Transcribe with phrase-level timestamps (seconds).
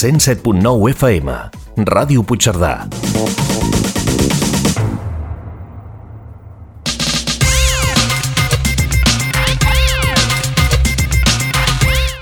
[0.00, 1.28] 107.9 FM.
[1.84, 2.86] Ràdio Puigcerdà.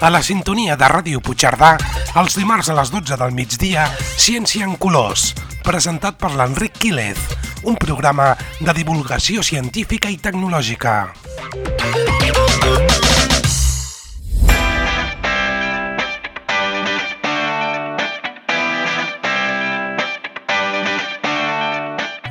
[0.00, 1.76] A la sintonia de Ràdio Puigcerdà,
[2.18, 3.86] els dimarts a les 12 del migdia,
[4.18, 7.22] Ciència en Colors, presentat per l'Enric Quílez,
[7.62, 10.98] un programa de divulgació científica i tecnològica.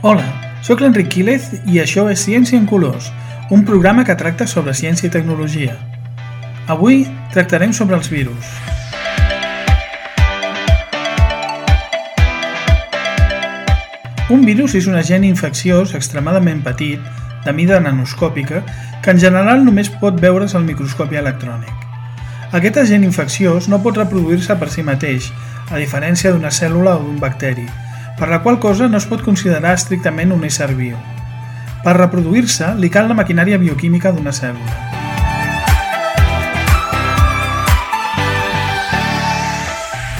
[0.03, 0.27] Hola,
[0.61, 3.07] sóc l'Enric Quílez i això és Ciència en Colors,
[3.49, 5.73] un programa que tracta sobre ciència i tecnologia.
[6.69, 6.99] Avui
[7.33, 8.51] tractarem sobre els virus.
[14.29, 17.01] Un virus és un agent infecciós extremadament petit,
[17.47, 18.61] de mida nanoscòpica,
[19.01, 21.73] que en general només pot veure's al microscopi electrònic.
[22.53, 25.33] Aquest agent infecciós no pot reproduir-se per si mateix,
[25.73, 27.65] a diferència d'una cèl·lula o d'un bacteri,
[28.17, 30.97] per la qual cosa no es pot considerar estrictament un ésser viu.
[31.85, 34.97] Per reproduir-se, li cal la maquinària bioquímica d'una cèl·lula.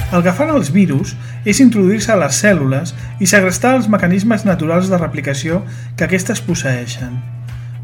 [0.08, 1.12] El que fan els virus
[1.44, 5.60] és introduir-se a les cèl·lules i segrestar els mecanismes naturals de replicació
[5.98, 7.18] que aquestes posseixen.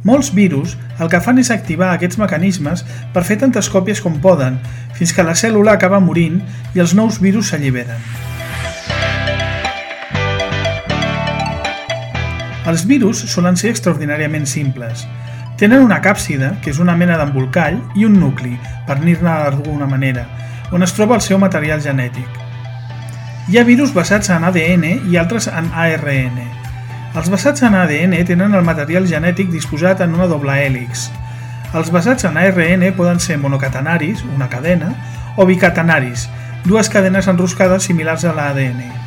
[0.08, 4.56] Molts virus el que fan és activar aquests mecanismes per fer tantes còpies com poden,
[4.96, 6.40] fins que la cèl·lula acaba morint
[6.72, 8.33] i els nous virus s'alliberen.
[12.64, 15.02] Els virus solen ser extraordinàriament simples.
[15.60, 18.54] Tenen una càpsida, que és una mena d'embolcall, i un nucli,
[18.88, 20.24] per dir-ne d'alguna manera,
[20.72, 22.40] on es troba el seu material genètic.
[23.52, 26.40] Hi ha virus basats en ADN i altres en ARN.
[27.14, 31.10] Els basats en ADN tenen el material genètic disposat en una doble hèlix.
[31.76, 34.94] Els basats en ARN poden ser monocatenaris, una cadena,
[35.36, 36.30] o bicatenaris,
[36.64, 39.03] dues cadenes enroscades similars a l'ADN.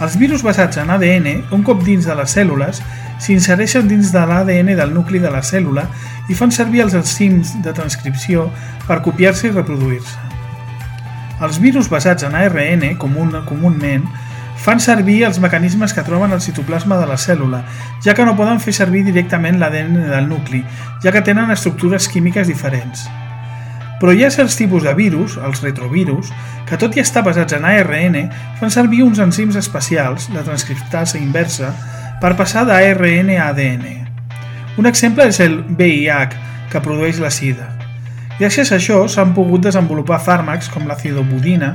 [0.00, 2.78] Els virus basats en ADN, un cop dins de les cèl·lules,
[3.20, 5.84] s'insereixen dins de l'ADN del nucli de la cèl·lula
[6.32, 8.46] i fan servir els enzims de transcripció
[8.86, 10.16] per copiar-se i reproduir-se.
[11.44, 14.08] Els virus basats en ARN, comun, comunment,
[14.60, 17.66] fan servir els mecanismes que troben al citoplasma de la cèl·lula,
[18.00, 20.64] ja que no poden fer servir directament l'ADN del nucli,
[21.04, 23.08] ja que tenen estructures químiques diferents.
[24.00, 26.30] Però hi ha certs tipus de virus, els retrovirus,
[26.68, 28.16] que tot i estar basats en ARN,
[28.56, 31.74] fan servir uns enzims especials, la transcriptasa inversa,
[32.20, 33.84] per passar d'ARN a ADN.
[34.80, 36.38] Un exemple és el VIH,
[36.72, 37.68] que produeix la sida.
[38.38, 41.74] Gràcies a això s'han pogut desenvolupar fàrmacs com l'acidobudina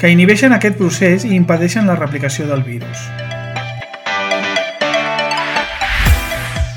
[0.00, 3.04] que inhibeixen aquest procés i impedeixen la replicació del virus.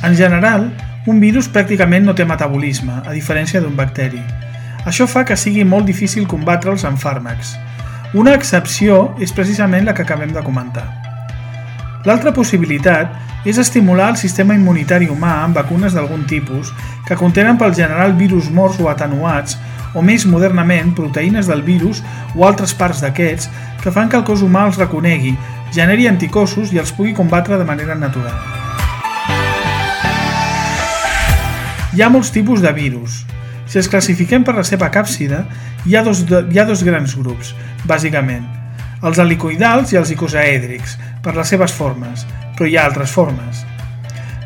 [0.03, 0.67] En general,
[1.07, 4.19] un virus pràcticament no té metabolisme, a diferència d'un bacteri.
[4.87, 7.55] Això fa que sigui molt difícil combatre'ls amb fàrmacs.
[8.15, 10.85] Una excepció és precisament la que acabem de comentar.
[12.07, 13.11] L'altra possibilitat
[13.45, 16.71] és estimular el sistema immunitari humà amb vacunes d'algun tipus
[17.07, 19.57] que contenen pel general virus morts o atenuats
[19.93, 22.03] o més modernament proteïnes del virus
[22.35, 23.49] o altres parts d'aquests
[23.83, 25.35] que fan que el cos humà els reconegui,
[25.75, 28.35] generi anticossos i els pugui combatre de manera natural.
[31.93, 33.23] Hi ha molts tipus de virus.
[33.69, 35.43] Si els classifiquem per la seva càpsida,
[35.85, 37.53] hi ha dos, hi ha dos grans grups,
[37.85, 38.47] bàsicament.
[39.05, 42.25] Els helicoidals i els icosaèdrics, per les seves formes,
[42.57, 43.61] però hi ha altres formes.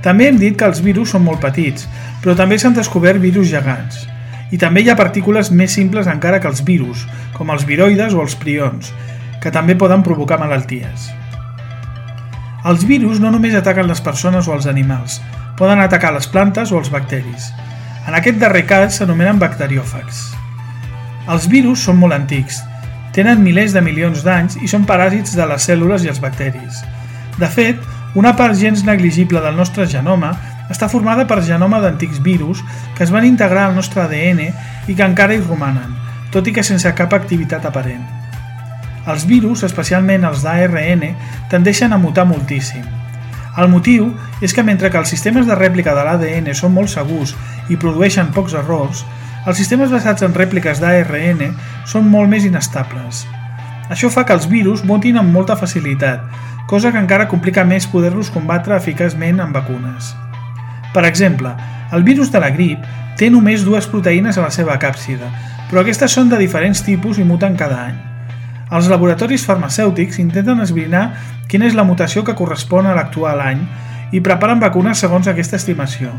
[0.03, 1.87] També hem dit que els virus són molt petits,
[2.21, 4.03] però també s'han descobert virus gegants.
[4.51, 8.21] I també hi ha partícules més simples encara que els virus, com els viroides o
[8.21, 8.91] els prions,
[9.41, 11.07] que també poden provocar malalties.
[12.67, 15.21] Els virus no només ataquen les persones o els animals,
[15.59, 17.49] poden atacar les plantes o els bacteris.
[18.07, 20.23] En aquest darrer cas s'anomenen bacteriòfags.
[21.31, 22.57] Els virus són molt antics,
[23.15, 26.81] tenen milers de milions d'anys i són paràsits de les cèl·lules i els bacteris.
[27.39, 27.79] De fet,
[28.19, 30.33] una part gens negligible del nostre genoma
[30.73, 32.63] està formada per genoma d'antics virus
[32.97, 34.43] que es van integrar al nostre ADN
[34.87, 35.95] i que encara hi romanen,
[36.33, 38.03] tot i que sense cap activitat aparent.
[39.07, 41.07] Els virus, especialment els d'ARN,
[41.51, 42.83] tendeixen a mutar moltíssim.
[43.57, 44.07] El motiu
[44.41, 47.35] és que mentre que els sistemes de rèplica de l'ADN són molt segurs
[47.69, 49.03] i produeixen pocs errors,
[49.47, 51.41] els sistemes basats en rèpliques d'ARN
[51.89, 53.25] són molt més inestables.
[53.91, 56.23] Això fa que els virus mutin amb molta facilitat,
[56.67, 60.13] cosa que encara complica més poder-los combatre eficaçment amb vacunes.
[60.93, 61.51] Per exemple,
[61.91, 62.85] el virus de la grip
[63.19, 65.27] té només dues proteïnes a la seva càpsida,
[65.69, 67.97] però aquestes són de diferents tipus i muten cada any.
[68.73, 71.09] Els laboratoris farmacèutics intenten esbrinar
[71.51, 73.67] quina és la mutació que correspon a l'actual any
[74.13, 76.13] i preparen vacunes segons aquesta estimació.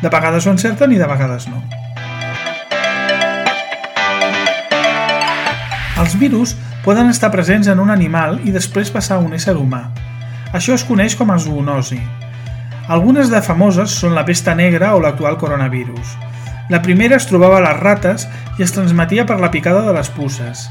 [0.00, 1.60] De vegades ho encerten i de vegades no.
[6.00, 6.54] Els virus
[6.84, 9.90] poden estar presents en un animal i després passar a un ésser humà.
[10.56, 12.00] Això es coneix com a zoonosi.
[12.88, 16.16] Algunes de famoses són la pesta negra o l'actual coronavirus.
[16.72, 18.26] La primera es trobava a les rates
[18.58, 20.66] i es transmetia per la picada de les puces.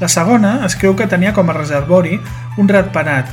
[0.00, 2.16] La segona es creu que tenia com a reservori
[2.56, 3.28] un ratpenat.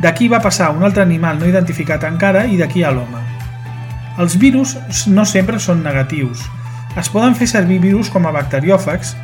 [0.00, 3.33] D'aquí va passar un altre animal no identificat encara i d'aquí a l'home.
[4.14, 4.76] Els virus
[5.10, 6.44] no sempre són negatius.
[7.00, 9.14] Es poden fer servir virus com a bacteriòfags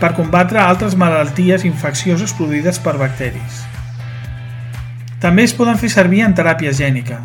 [0.00, 3.58] per combatre altres malalties infeccioses produïdes per bacteris.
[5.20, 7.18] També es poden fer servir en teràpia gènica.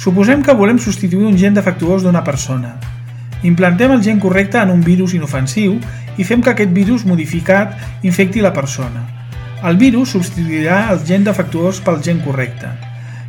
[0.00, 2.76] Suposem que volem substituir un gen defectuós d'una persona.
[3.44, 5.76] Implantem el gen correcte en un virus inofensiu
[6.16, 9.04] i fem que aquest virus modificat infecti la persona.
[9.66, 12.70] El virus substituirà el gen defectuós pel gen correcte.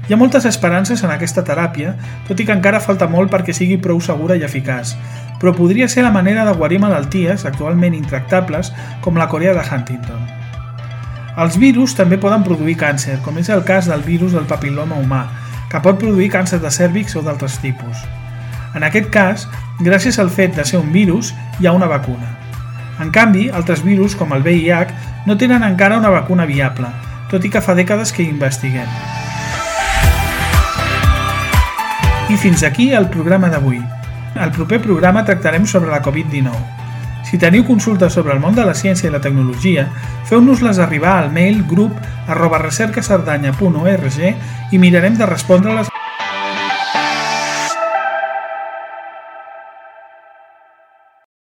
[0.08, 1.90] Hi ha moltes esperances en aquesta teràpia,
[2.30, 4.94] tot i que encara falta molt perquè sigui prou segura i eficaç,
[5.42, 8.72] però podria ser la manera de guarir malalties actualment intractables
[9.04, 10.22] com la Corea de Huntington.
[11.44, 15.26] Els virus també poden produir càncer, com és el cas del virus del papiloma humà,
[15.68, 18.08] que pot produir càncer de cèrvix o d'altres tipus.
[18.80, 19.46] En aquest cas,
[19.84, 22.32] gràcies al fet de ser un virus, hi ha una vacuna.
[23.04, 24.96] En canvi, altres virus, com el VIH,
[25.28, 26.96] no tenen encara una vacuna viable,
[27.30, 29.17] tot i que fa dècades que hi investiguem.
[32.30, 33.78] I fins aquí el programa d'avui.
[34.36, 36.52] Al proper programa tractarem sobre la Covid-19.
[37.24, 39.88] Si teniu consultes sobre el món de la ciència i la tecnologia,
[40.28, 41.96] feu-nos-les arribar al mail grup
[42.28, 44.20] arroba recercacerdanya.org
[44.72, 45.88] i mirarem de respondre-les